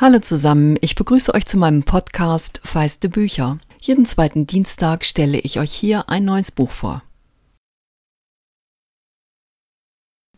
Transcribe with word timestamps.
Hallo 0.00 0.20
zusammen, 0.20 0.78
ich 0.80 0.94
begrüße 0.94 1.34
euch 1.34 1.44
zu 1.44 1.56
meinem 1.56 1.82
Podcast 1.82 2.60
Feiste 2.62 3.08
Bücher. 3.08 3.58
Jeden 3.80 4.06
zweiten 4.06 4.46
Dienstag 4.46 5.04
stelle 5.04 5.40
ich 5.40 5.58
euch 5.58 5.72
hier 5.72 6.08
ein 6.08 6.24
neues 6.24 6.52
Buch 6.52 6.70
vor. 6.70 7.02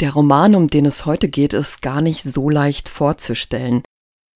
Der 0.00 0.14
Roman, 0.14 0.54
um 0.54 0.68
den 0.68 0.86
es 0.86 1.04
heute 1.04 1.28
geht, 1.28 1.52
ist 1.52 1.82
gar 1.82 2.00
nicht 2.00 2.22
so 2.22 2.48
leicht 2.48 2.88
vorzustellen, 2.88 3.82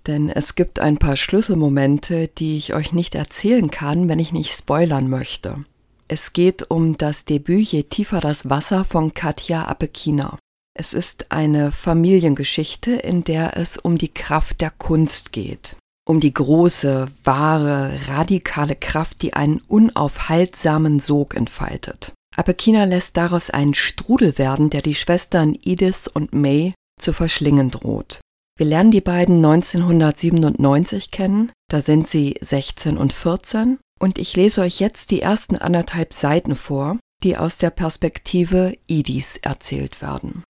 denn 0.06 0.28
es 0.28 0.56
gibt 0.56 0.78
ein 0.78 0.98
paar 0.98 1.16
Schlüsselmomente, 1.16 2.28
die 2.28 2.58
ich 2.58 2.74
euch 2.74 2.92
nicht 2.92 3.14
erzählen 3.14 3.70
kann, 3.70 4.10
wenn 4.10 4.18
ich 4.18 4.30
nicht 4.30 4.50
spoilern 4.52 5.08
möchte. 5.08 5.64
Es 6.06 6.34
geht 6.34 6.70
um 6.70 6.98
das 6.98 7.24
Debüt 7.24 7.72
Je 7.72 7.84
tiefer 7.84 8.20
das 8.20 8.50
Wasser 8.50 8.84
von 8.84 9.14
Katja 9.14 9.64
Apekina. 9.64 10.38
Es 10.76 10.92
ist 10.92 11.30
eine 11.30 11.70
Familiengeschichte, 11.70 12.92
in 12.92 13.22
der 13.22 13.56
es 13.56 13.76
um 13.76 13.96
die 13.96 14.12
Kraft 14.12 14.60
der 14.60 14.70
Kunst 14.70 15.30
geht. 15.30 15.76
Um 16.04 16.18
die 16.18 16.34
große, 16.34 17.06
wahre, 17.22 17.96
radikale 18.08 18.74
Kraft, 18.74 19.22
die 19.22 19.34
einen 19.34 19.62
unaufhaltsamen 19.68 20.98
Sog 20.98 21.36
entfaltet. 21.36 22.12
Apekina 22.36 22.84
lässt 22.84 23.16
daraus 23.16 23.50
einen 23.50 23.74
Strudel 23.74 24.36
werden, 24.36 24.68
der 24.68 24.82
die 24.82 24.96
Schwestern 24.96 25.56
Edith 25.62 26.08
und 26.12 26.34
May 26.34 26.74
zu 27.00 27.12
verschlingen 27.12 27.70
droht. 27.70 28.20
Wir 28.58 28.66
lernen 28.66 28.90
die 28.90 29.00
beiden 29.00 29.36
1997 29.36 31.12
kennen, 31.12 31.52
da 31.70 31.80
sind 31.80 32.08
sie 32.08 32.34
16 32.40 32.98
und 32.98 33.12
14, 33.12 33.78
und 34.00 34.18
ich 34.18 34.34
lese 34.34 34.62
euch 34.62 34.80
jetzt 34.80 35.12
die 35.12 35.22
ersten 35.22 35.56
anderthalb 35.56 36.12
Seiten 36.12 36.56
vor, 36.56 36.98
die 37.22 37.36
aus 37.36 37.58
der 37.58 37.70
Perspektive 37.70 38.76
Edis 38.88 39.36
erzählt 39.36 40.02
werden. 40.02 40.42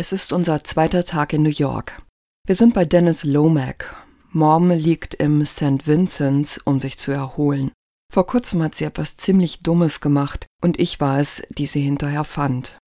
Es 0.00 0.12
ist 0.12 0.32
unser 0.32 0.64
zweiter 0.64 1.04
Tag 1.04 1.34
in 1.34 1.42
New 1.42 1.50
York. 1.50 2.00
Wir 2.46 2.54
sind 2.54 2.72
bei 2.72 2.86
Dennis 2.86 3.22
Lomack. 3.22 4.02
Mom 4.30 4.70
liegt 4.70 5.12
im 5.12 5.44
St. 5.44 5.86
Vincent's, 5.86 6.56
um 6.56 6.80
sich 6.80 6.96
zu 6.96 7.12
erholen. 7.12 7.70
Vor 8.10 8.26
kurzem 8.26 8.62
hat 8.62 8.74
sie 8.74 8.84
etwas 8.86 9.18
ziemlich 9.18 9.62
Dummes 9.62 10.00
gemacht 10.00 10.46
und 10.62 10.80
ich 10.80 11.00
war 11.00 11.20
es, 11.20 11.42
die 11.50 11.66
sie 11.66 11.82
hinterher 11.82 12.24
fand. 12.24 12.78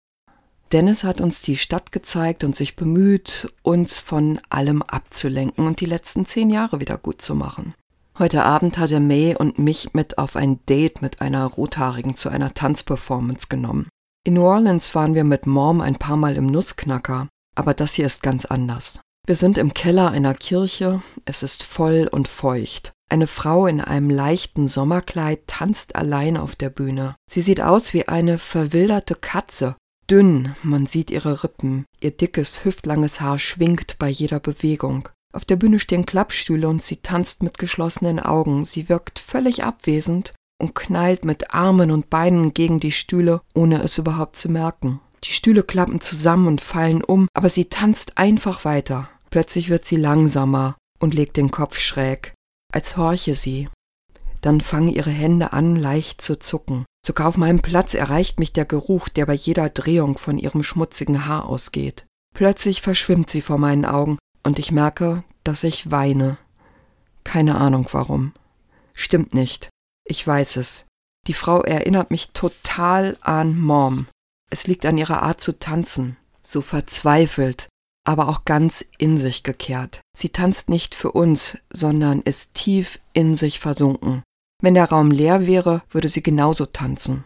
Dennis 0.71 1.03
hat 1.03 1.21
uns 1.21 1.43
die 1.43 1.55
Stadt 1.55 1.91
gezeigt 1.91 2.43
und 2.43 2.55
sich 2.55 2.75
bemüht, 2.75 3.53
uns 3.61 3.99
von 3.99 4.39
allem 4.49 4.81
abzulenken 4.81 5.67
und 5.67 5.81
die 5.81 5.85
letzten 5.85 6.25
zehn 6.25 6.49
Jahre 6.49 6.79
wieder 6.79 6.97
gut 6.97 7.21
zu 7.21 7.35
machen. 7.35 7.75
Heute 8.17 8.41
Abend 8.41 8.79
hat 8.79 8.89
er 8.89 8.99
May 8.99 9.35
und 9.35 9.59
mich 9.59 9.93
mit 9.93 10.17
auf 10.17 10.35
ein 10.35 10.65
Date 10.65 11.03
mit 11.03 11.21
einer 11.21 11.45
Rothaarigen 11.45 12.15
zu 12.15 12.29
einer 12.29 12.55
Tanzperformance 12.55 13.49
genommen. 13.49 13.87
In 14.25 14.35
New 14.35 14.45
Orleans 14.45 14.95
waren 14.95 15.15
wir 15.15 15.25
mit 15.25 15.47
Mom 15.47 15.81
ein 15.81 15.97
paar 15.97 16.15
Mal 16.15 16.37
im 16.37 16.45
Nussknacker, 16.47 17.27
aber 17.55 17.73
das 17.73 17.95
hier 17.95 18.05
ist 18.05 18.23
ganz 18.23 18.45
anders. 18.45 19.01
Wir 19.27 19.35
sind 19.35 19.57
im 19.57 19.73
Keller 19.73 20.11
einer 20.11 20.33
Kirche, 20.33 21.03
es 21.25 21.43
ist 21.43 21.63
voll 21.63 22.07
und 22.09 22.29
feucht. 22.29 22.93
Eine 23.09 23.27
Frau 23.27 23.67
in 23.67 23.81
einem 23.81 24.09
leichten 24.09 24.67
Sommerkleid 24.67 25.47
tanzt 25.47 25.97
allein 25.97 26.37
auf 26.37 26.55
der 26.55 26.69
Bühne. 26.69 27.15
Sie 27.29 27.41
sieht 27.41 27.59
aus 27.59 27.93
wie 27.93 28.07
eine 28.07 28.37
verwilderte 28.37 29.15
Katze. 29.15 29.75
Dünn, 30.09 30.55
man 30.63 30.87
sieht 30.87 31.11
ihre 31.11 31.43
Rippen, 31.43 31.85
ihr 31.99 32.11
dickes, 32.11 32.63
hüftlanges 32.63 33.19
Haar 33.19 33.39
schwingt 33.39 33.99
bei 33.99 34.07
jeder 34.07 34.39
Bewegung. 34.39 35.09
Auf 35.33 35.43
der 35.43 35.57
Bühne 35.57 35.79
stehen 35.79 36.05
Klappstühle 36.05 36.69
und 36.69 36.81
sie 36.81 36.97
tanzt 36.97 37.43
mit 37.43 37.57
geschlossenen 37.57 38.21
Augen. 38.21 38.63
Sie 38.63 38.87
wirkt 38.87 39.19
völlig 39.19 39.65
abwesend 39.65 40.33
und 40.63 40.75
knallt 40.75 41.25
mit 41.25 41.53
Armen 41.53 41.91
und 41.91 42.09
Beinen 42.09 42.53
gegen 42.53 42.79
die 42.79 42.93
Stühle, 42.93 43.41
ohne 43.53 43.83
es 43.83 43.97
überhaupt 43.97 44.37
zu 44.37 44.49
merken. 44.49 45.01
Die 45.25 45.31
Stühle 45.31 45.61
klappen 45.61 45.99
zusammen 45.99 46.47
und 46.47 46.61
fallen 46.61 47.03
um, 47.03 47.27
aber 47.33 47.49
sie 47.49 47.65
tanzt 47.65 48.17
einfach 48.17 48.63
weiter. 48.63 49.09
Plötzlich 49.29 49.69
wird 49.69 49.85
sie 49.85 49.97
langsamer 49.97 50.77
und 50.99 51.13
legt 51.13 51.35
den 51.35 51.51
Kopf 51.51 51.79
schräg, 51.79 52.33
als 52.71 52.95
horche 52.95 53.35
sie. 53.35 53.67
Dann 54.39 54.61
fangen 54.61 54.87
ihre 54.87 55.09
Hände 55.09 55.51
an, 55.51 55.75
leicht 55.75 56.21
zu 56.21 56.39
zucken. 56.39 56.85
Sogar 57.05 57.27
auf 57.27 57.35
meinem 57.35 57.61
Platz 57.61 57.93
erreicht 57.93 58.39
mich 58.39 58.53
der 58.53 58.65
Geruch, 58.65 59.09
der 59.09 59.25
bei 59.25 59.33
jeder 59.33 59.69
Drehung 59.69 60.17
von 60.17 60.37
ihrem 60.37 60.63
schmutzigen 60.63 61.25
Haar 61.25 61.49
ausgeht. 61.49 62.05
Plötzlich 62.33 62.81
verschwimmt 62.81 63.29
sie 63.29 63.41
vor 63.41 63.57
meinen 63.57 63.83
Augen 63.83 64.17
und 64.43 64.59
ich 64.59 64.71
merke, 64.71 65.25
dass 65.43 65.65
ich 65.65 65.91
weine. 65.91 66.37
Keine 67.25 67.55
Ahnung 67.55 67.87
warum. 67.91 68.31
Stimmt 68.93 69.33
nicht. 69.33 69.69
Ich 70.05 70.25
weiß 70.25 70.57
es. 70.57 70.85
Die 71.27 71.33
Frau 71.33 71.61
erinnert 71.61 72.11
mich 72.11 72.31
total 72.31 73.17
an 73.21 73.57
Mom. 73.57 74.07
Es 74.49 74.67
liegt 74.67 74.85
an 74.85 74.97
ihrer 74.97 75.23
Art 75.23 75.41
zu 75.41 75.57
tanzen, 75.57 76.17
so 76.41 76.61
verzweifelt, 76.61 77.67
aber 78.05 78.27
auch 78.27 78.45
ganz 78.45 78.85
in 78.97 79.17
sich 79.17 79.43
gekehrt. 79.43 80.01
Sie 80.17 80.29
tanzt 80.29 80.69
nicht 80.69 80.95
für 80.95 81.11
uns, 81.11 81.57
sondern 81.71 82.21
ist 82.21 82.53
tief 82.53 82.99
in 83.13 83.37
sich 83.37 83.59
versunken. 83.59 84.23
Wenn 84.61 84.73
der 84.75 84.89
Raum 84.89 85.11
leer 85.11 85.47
wäre, 85.47 85.81
würde 85.89 86.07
sie 86.07 86.21
genauso 86.23 86.65
tanzen. 86.65 87.23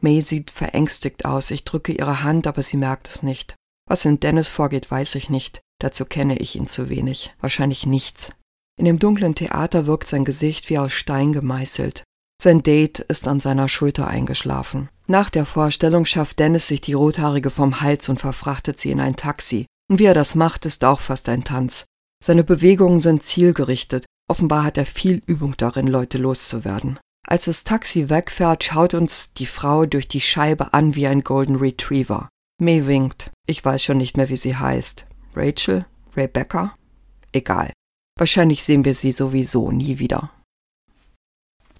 May 0.00 0.22
sieht 0.22 0.50
verängstigt 0.50 1.24
aus. 1.24 1.50
Ich 1.50 1.64
drücke 1.64 1.92
ihre 1.92 2.22
Hand, 2.22 2.46
aber 2.46 2.62
sie 2.62 2.76
merkt 2.76 3.08
es 3.08 3.22
nicht. 3.22 3.54
Was 3.88 4.04
in 4.04 4.20
Dennis 4.20 4.48
vorgeht, 4.48 4.90
weiß 4.90 5.16
ich 5.16 5.28
nicht. 5.28 5.60
Dazu 5.80 6.04
kenne 6.04 6.38
ich 6.38 6.56
ihn 6.56 6.68
zu 6.68 6.88
wenig. 6.88 7.34
Wahrscheinlich 7.40 7.86
nichts. 7.86 8.32
In 8.78 8.84
dem 8.86 8.98
dunklen 8.98 9.34
Theater 9.34 9.86
wirkt 9.86 10.08
sein 10.08 10.24
Gesicht 10.24 10.70
wie 10.70 10.78
aus 10.78 10.92
Stein 10.92 11.32
gemeißelt. 11.32 12.04
Sein 12.42 12.62
Date 12.62 13.00
ist 13.00 13.28
an 13.28 13.40
seiner 13.40 13.68
Schulter 13.68 14.08
eingeschlafen. 14.08 14.88
Nach 15.06 15.28
der 15.28 15.44
Vorstellung 15.44 16.06
schafft 16.06 16.38
Dennis 16.38 16.68
sich 16.68 16.80
die 16.80 16.94
Rothaarige 16.94 17.50
vom 17.50 17.82
Hals 17.82 18.08
und 18.08 18.18
verfrachtet 18.18 18.80
sie 18.80 18.90
in 18.90 19.00
ein 19.00 19.14
Taxi. 19.14 19.66
Und 19.90 19.98
wie 19.98 20.06
er 20.06 20.14
das 20.14 20.34
macht, 20.34 20.64
ist 20.64 20.82
auch 20.82 21.00
fast 21.00 21.28
ein 21.28 21.44
Tanz. 21.44 21.84
Seine 22.24 22.42
Bewegungen 22.42 23.00
sind 23.00 23.26
zielgerichtet. 23.26 24.06
Offenbar 24.26 24.64
hat 24.64 24.78
er 24.78 24.86
viel 24.86 25.20
Übung 25.26 25.54
darin, 25.58 25.86
Leute 25.86 26.16
loszuwerden. 26.16 26.98
Als 27.26 27.44
das 27.44 27.64
Taxi 27.64 28.08
wegfährt, 28.08 28.64
schaut 28.64 28.94
uns 28.94 29.34
die 29.34 29.46
Frau 29.46 29.84
durch 29.84 30.08
die 30.08 30.22
Scheibe 30.22 30.72
an 30.72 30.94
wie 30.94 31.06
ein 31.06 31.20
Golden 31.20 31.56
Retriever. 31.56 32.30
May 32.58 32.86
winkt. 32.86 33.30
Ich 33.46 33.62
weiß 33.62 33.82
schon 33.82 33.98
nicht 33.98 34.16
mehr, 34.16 34.30
wie 34.30 34.36
sie 34.36 34.56
heißt. 34.56 35.06
Rachel? 35.36 35.84
Rebecca? 36.16 36.74
Egal. 37.32 37.70
Wahrscheinlich 38.18 38.64
sehen 38.64 38.86
wir 38.86 38.94
sie 38.94 39.12
sowieso 39.12 39.70
nie 39.70 39.98
wieder. 39.98 40.30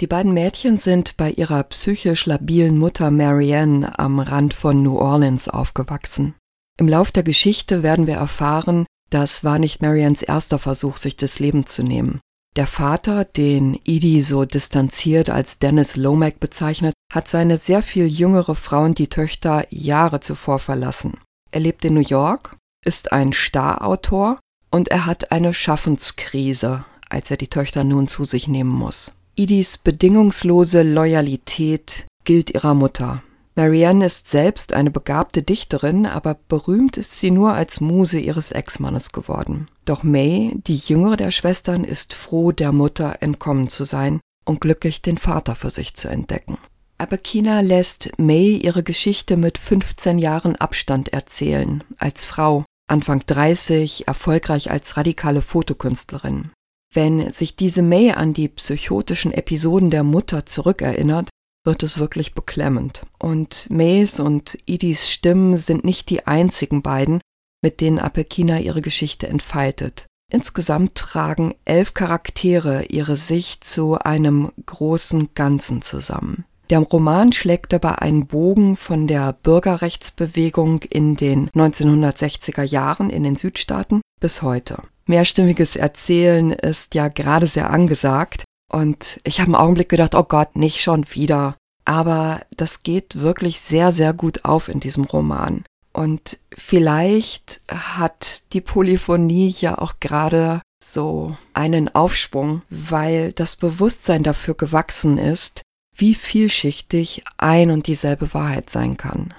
Die 0.00 0.06
beiden 0.06 0.32
Mädchen 0.32 0.78
sind 0.78 1.18
bei 1.18 1.30
ihrer 1.30 1.62
psychisch 1.64 2.24
labilen 2.24 2.78
Mutter 2.78 3.10
Marianne 3.10 3.98
am 3.98 4.18
Rand 4.18 4.54
von 4.54 4.82
New 4.82 4.96
Orleans 4.96 5.46
aufgewachsen. 5.46 6.34
Im 6.78 6.88
Lauf 6.88 7.12
der 7.12 7.22
Geschichte 7.22 7.82
werden 7.82 8.06
wir 8.06 8.14
erfahren, 8.14 8.86
das 9.10 9.44
war 9.44 9.58
nicht 9.58 9.82
Mariannes 9.82 10.22
erster 10.22 10.58
Versuch, 10.58 10.96
sich 10.96 11.16
das 11.16 11.38
Leben 11.38 11.66
zu 11.66 11.82
nehmen. 11.82 12.20
Der 12.56 12.66
Vater, 12.66 13.26
den 13.26 13.78
Edie 13.84 14.22
so 14.22 14.46
distanziert 14.46 15.28
als 15.28 15.58
Dennis 15.58 15.96
Lomack 15.96 16.40
bezeichnet, 16.40 16.94
hat 17.12 17.28
seine 17.28 17.58
sehr 17.58 17.82
viel 17.82 18.06
jüngere 18.06 18.54
Frau 18.54 18.84
und 18.84 18.98
die 18.98 19.08
Töchter 19.08 19.66
Jahre 19.68 20.20
zuvor 20.20 20.60
verlassen. 20.60 21.18
Er 21.50 21.60
lebt 21.60 21.84
in 21.84 21.92
New 21.92 22.00
York, 22.00 22.56
ist 22.86 23.12
ein 23.12 23.34
Starautor 23.34 24.38
und 24.70 24.88
er 24.88 25.04
hat 25.04 25.30
eine 25.30 25.52
Schaffenskrise, 25.52 26.86
als 27.10 27.30
er 27.30 27.36
die 27.36 27.48
Töchter 27.48 27.84
nun 27.84 28.08
zu 28.08 28.24
sich 28.24 28.48
nehmen 28.48 28.70
muss. 28.70 29.12
Idis 29.34 29.78
bedingungslose 29.78 30.82
Loyalität 30.82 32.06
gilt 32.24 32.50
ihrer 32.50 32.74
Mutter. 32.74 33.22
Marianne 33.56 34.06
ist 34.06 34.28
selbst 34.28 34.72
eine 34.72 34.90
begabte 34.90 35.42
Dichterin, 35.42 36.06
aber 36.06 36.38
berühmt 36.48 36.96
ist 36.96 37.18
sie 37.18 37.30
nur 37.30 37.52
als 37.52 37.80
Muse 37.80 38.18
ihres 38.18 38.52
Ex-Mannes 38.52 39.12
geworden. 39.12 39.68
Doch 39.84 40.02
May, 40.02 40.52
die 40.66 40.76
jüngere 40.76 41.16
der 41.16 41.30
Schwestern, 41.30 41.84
ist 41.84 42.14
froh, 42.14 42.52
der 42.52 42.72
Mutter 42.72 43.18
entkommen 43.20 43.68
zu 43.68 43.84
sein 43.84 44.20
und 44.44 44.60
glücklich, 44.60 45.02
den 45.02 45.18
Vater 45.18 45.56
für 45.56 45.70
sich 45.70 45.94
zu 45.94 46.08
entdecken. 46.08 46.58
Aber 46.98 47.18
Kina 47.18 47.60
lässt 47.60 48.10
May 48.18 48.56
ihre 48.56 48.82
Geschichte 48.82 49.36
mit 49.36 49.58
15 49.58 50.18
Jahren 50.18 50.56
Abstand 50.56 51.12
erzählen, 51.12 51.82
als 51.98 52.24
Frau, 52.24 52.64
Anfang 52.88 53.22
30, 53.26 54.06
erfolgreich 54.06 54.70
als 54.70 54.96
radikale 54.96 55.42
Fotokünstlerin. 55.42 56.50
Wenn 56.92 57.32
sich 57.32 57.54
diese 57.54 57.82
May 57.82 58.12
an 58.12 58.34
die 58.34 58.48
psychotischen 58.48 59.32
Episoden 59.32 59.90
der 59.90 60.02
Mutter 60.02 60.44
zurückerinnert, 60.46 61.28
wird 61.64 61.82
es 61.82 61.98
wirklich 61.98 62.34
beklemmend. 62.34 63.06
Und 63.18 63.68
Mays 63.70 64.18
und 64.18 64.58
Idis 64.66 65.08
Stimmen 65.08 65.56
sind 65.56 65.84
nicht 65.84 66.10
die 66.10 66.26
einzigen 66.26 66.82
beiden, 66.82 67.20
mit 67.62 67.80
denen 67.80 67.98
Apekina 67.98 68.58
ihre 68.58 68.82
Geschichte 68.82 69.28
entfaltet. 69.28 70.06
Insgesamt 70.32 70.94
tragen 70.94 71.54
elf 71.64 71.94
Charaktere 71.94 72.84
ihre 72.86 73.16
Sicht 73.16 73.64
zu 73.64 73.98
einem 73.98 74.50
großen 74.64 75.34
Ganzen 75.34 75.82
zusammen. 75.82 76.44
Der 76.70 76.78
Roman 76.78 77.32
schlägt 77.32 77.72
dabei 77.72 77.96
einen 77.98 78.26
Bogen 78.26 78.76
von 78.76 79.08
der 79.08 79.32
Bürgerrechtsbewegung 79.32 80.82
in 80.84 81.16
den 81.16 81.50
1960er 81.50 82.62
Jahren 82.62 83.10
in 83.10 83.24
den 83.24 83.34
Südstaaten 83.34 84.00
bis 84.20 84.42
heute 84.42 84.78
mehrstimmiges 85.10 85.76
Erzählen 85.76 86.52
ist 86.52 86.94
ja 86.94 87.08
gerade 87.08 87.46
sehr 87.46 87.68
angesagt. 87.70 88.44
Und 88.72 89.20
ich 89.24 89.40
habe 89.40 89.48
einen 89.48 89.56
Augenblick 89.56 89.90
gedacht, 89.90 90.14
oh 90.14 90.22
Gott, 90.22 90.56
nicht 90.56 90.80
schon 90.80 91.04
wieder. 91.12 91.56
Aber 91.84 92.40
das 92.56 92.82
geht 92.82 93.20
wirklich 93.20 93.60
sehr, 93.60 93.92
sehr 93.92 94.12
gut 94.12 94.44
auf 94.44 94.68
in 94.68 94.80
diesem 94.80 95.04
Roman. 95.04 95.64
Und 95.92 96.38
vielleicht 96.56 97.60
hat 97.68 98.52
die 98.52 98.60
Polyphonie 98.60 99.54
ja 99.60 99.78
auch 99.78 99.94
gerade 100.00 100.62
so 100.84 101.36
einen 101.52 101.94
Aufschwung, 101.94 102.62
weil 102.70 103.32
das 103.32 103.56
Bewusstsein 103.56 104.22
dafür 104.22 104.54
gewachsen 104.54 105.18
ist, 105.18 105.62
wie 105.96 106.14
vielschichtig 106.14 107.24
ein 107.36 107.70
und 107.70 107.86
dieselbe 107.86 108.32
Wahrheit 108.32 108.70
sein 108.70 108.96
kann. 108.96 109.34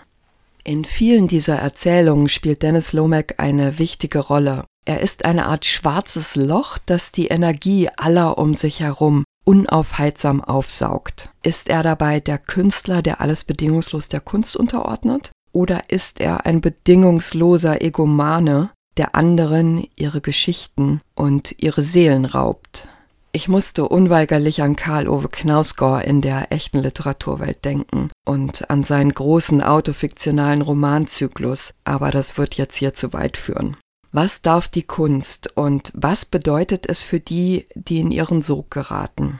In 0.64 0.86
vielen 0.86 1.28
dieser 1.28 1.56
Erzählungen 1.56 2.30
spielt 2.30 2.62
Dennis 2.62 2.94
Lomack 2.94 3.36
eine 3.38 3.80
wichtige 3.80 4.20
Rolle. 4.20 4.66
Er 4.86 5.02
ist 5.02 5.26
eine 5.26 5.46
Art 5.46 5.66
schwarzes 5.66 6.36
Loch, 6.36 6.78
das 6.86 7.12
die 7.12 7.28
Energie 7.28 7.90
aller 7.98 8.38
um 8.38 8.56
sich 8.56 8.80
herum 8.80 9.24
unaufhaltsam 9.46 10.42
aufsaugt. 10.44 11.30
Ist 11.44 11.68
er 11.70 11.84
dabei 11.84 12.20
der 12.20 12.38
Künstler, 12.38 13.02
der 13.02 13.22
alles 13.22 13.44
bedingungslos 13.44 14.08
der 14.08 14.22
Kunst 14.22 14.56
unterordnet? 14.56 15.32
Oder 15.52 15.90
ist 15.90 16.20
er 16.20 16.46
ein 16.46 16.62
bedingungsloser 16.62 17.82
Egomane, 17.82 18.70
der 18.98 19.16
anderen 19.16 19.88
ihre 19.96 20.22
Geschichten 20.22 21.02
und 21.16 21.56
ihre 21.60 21.82
Seelen 21.82 22.26
raubt? 22.26 22.88
Ich 23.34 23.48
musste 23.48 23.88
unweigerlich 23.88 24.62
an 24.62 24.76
Karl 24.76 25.08
Ove 25.08 25.30
Knausgård 25.30 26.04
in 26.06 26.22
der 26.22 26.52
echten 26.52 26.80
Literaturwelt 26.80 27.64
denken 27.64 28.10
und 28.26 28.70
an 28.70 28.84
seinen 28.84 29.14
großen 29.14 29.62
autofiktionalen 29.62 30.62
Romanzyklus, 30.62 31.74
aber 31.86 32.12
das 32.12 32.38
wird 32.38 32.56
jetzt 32.56 32.76
hier 32.76 32.94
zu 32.94 33.14
weit 33.14 33.38
führen. 33.38 33.78
Was 34.14 34.42
darf 34.42 34.68
die 34.68 34.84
Kunst 34.84 35.56
und 35.56 35.92
was 35.96 36.26
bedeutet 36.26 36.86
es 36.90 37.04
für 37.04 37.22
die, 37.22 37.68
die 37.76 38.02
in 38.02 38.12
ihren 38.12 38.42
Sog 38.42 38.70
geraten? 38.70 39.40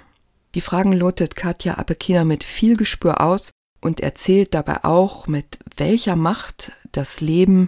Die 0.56 0.62
Fragen 0.62 0.94
lotet 0.94 1.36
Katja 1.36 1.78
Abekina 1.78 2.24
mit 2.24 2.46
viel 2.46 2.78
Gespür 2.78 3.20
aus 3.20 3.52
und 3.82 4.00
erzählt 4.00 4.54
dabei 4.54 4.86
auch, 4.86 5.28
mit 5.28 5.60
welcher 5.76 6.16
Macht 6.16 6.72
das 6.94 7.20
Leben 7.20 7.68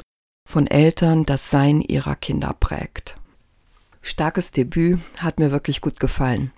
von 0.49 0.65
Eltern 0.67 1.25
das 1.25 1.49
Sein 1.49 1.81
ihrer 1.81 2.15
Kinder 2.15 2.55
prägt. 2.57 3.17
Starkes 4.01 4.51
Debüt 4.51 4.99
hat 5.19 5.39
mir 5.39 5.51
wirklich 5.51 5.81
gut 5.81 5.99
gefallen. 5.99 6.53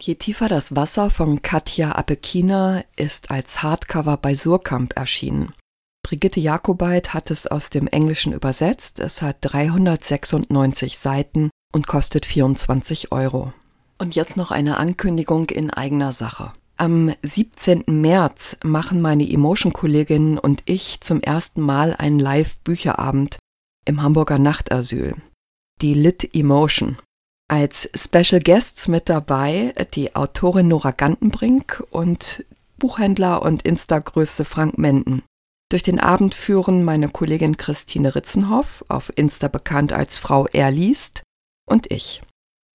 Je 0.00 0.16
tiefer 0.16 0.48
das 0.48 0.74
Wasser 0.74 1.10
von 1.10 1.42
Katja 1.42 1.92
Apekina 1.92 2.82
ist 2.96 3.30
als 3.30 3.62
Hardcover 3.62 4.16
bei 4.16 4.34
Surkamp 4.34 4.96
erschienen. 4.96 5.54
Brigitte 6.02 6.40
Jakobait 6.40 7.14
hat 7.14 7.30
es 7.30 7.46
aus 7.46 7.70
dem 7.70 7.86
Englischen 7.86 8.32
übersetzt. 8.32 8.98
Es 9.00 9.22
hat 9.22 9.36
396 9.40 10.98
Seiten 10.98 11.50
und 11.72 11.86
kostet 11.86 12.26
24 12.26 13.12
Euro. 13.12 13.52
Und 13.98 14.16
jetzt 14.16 14.36
noch 14.36 14.50
eine 14.50 14.78
Ankündigung 14.78 15.46
in 15.46 15.70
eigener 15.70 16.12
Sache. 16.12 16.52
Am 16.76 17.14
17. 17.22 17.84
März 17.86 18.56
machen 18.64 19.00
meine 19.00 19.30
Emotion-Kolleginnen 19.30 20.38
und 20.38 20.62
ich 20.66 21.00
zum 21.00 21.20
ersten 21.20 21.60
Mal 21.60 21.94
einen 21.96 22.18
Live-Bücherabend 22.18 23.38
im 23.84 24.02
Hamburger 24.02 24.38
Nachtasyl. 24.38 25.14
Die 25.80 25.94
Lit 25.94 26.34
Emotion. 26.34 26.98
Als 27.48 27.88
Special 27.94 28.40
Guests 28.40 28.88
mit 28.88 29.08
dabei 29.08 29.74
die 29.94 30.16
Autorin 30.16 30.68
Nora 30.68 30.90
Gantenbrink 30.90 31.84
und 31.90 32.44
Buchhändler 32.78 33.42
und 33.42 33.62
Insta-Größe 33.62 34.44
Frank 34.44 34.78
Menden. 34.78 35.22
Durch 35.72 35.82
den 35.82 36.00
Abend 36.00 36.34
führen 36.34 36.84
meine 36.84 37.08
Kollegin 37.08 37.56
Christine 37.56 38.14
Ritzenhoff, 38.14 38.84
auf 38.88 39.10
Insta 39.16 39.48
bekannt 39.48 39.94
als 39.94 40.18
Frau 40.18 40.46
Erliest, 40.48 41.22
und 41.66 41.90
ich. 41.90 42.20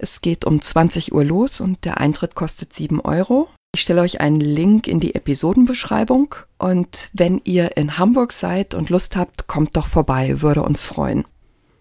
Es 0.02 0.22
geht 0.22 0.46
um 0.46 0.64
20 0.64 1.14
Uhr 1.14 1.24
los 1.24 1.62
und 1.62 1.86
der 1.86 2.00
Eintritt 2.00 2.34
kostet 2.34 2.74
7 2.74 3.00
Euro. 3.02 3.50
Ich 3.76 3.82
stelle 3.82 4.02
euch 4.02 4.20
einen 4.20 4.42
Link 4.42 4.88
in 4.88 5.00
die 5.00 5.14
Episodenbeschreibung 5.14 6.34
und 6.58 7.12
wenn 7.14 7.40
ihr 7.44 7.78
in 7.78 8.00
Hamburg 8.00 8.32
seid 8.32 8.74
und 8.74 8.90
Lust 8.90 9.16
habt, 9.16 9.46
kommt 9.46 9.78
doch 9.78 9.86
vorbei, 9.86 10.42
würde 10.42 10.64
uns 10.64 10.82
freuen. 10.82 11.24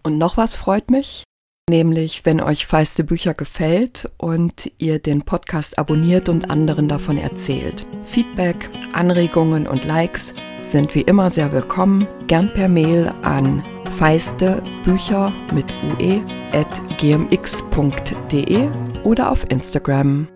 Und 0.03 0.19
noch 0.19 0.37
was 0.37 0.55
freut 0.55 0.91
mich, 0.91 1.23
nämlich 1.67 2.25
wenn 2.25 2.41
euch 2.41 2.67
feiste 2.67 3.03
Bücher 3.03 3.33
gefällt 3.33 4.11
und 4.17 4.71
ihr 4.77 4.99
den 4.99 5.23
Podcast 5.23 5.79
abonniert 5.79 6.29
und 6.29 6.51
anderen 6.51 6.87
davon 6.87 7.17
erzählt. 7.17 7.87
Feedback, 8.03 8.69
Anregungen 8.93 9.65
und 9.65 9.83
Likes 9.83 10.35
sind 10.71 10.93
wie 10.95 11.01
immer 11.01 11.29
sehr 11.29 11.51
willkommen. 11.51 12.05
Gern 12.27 12.51
per 12.53 12.67
Mail 12.67 13.11
an 13.23 13.63
feiste 13.97 14.61
Bücher 14.83 15.31
mit 15.53 15.73
ue 15.83 16.21
at 16.51 16.67
gmx.de 16.99 18.67
oder 19.03 19.31
auf 19.31 19.49
Instagram. 19.49 20.27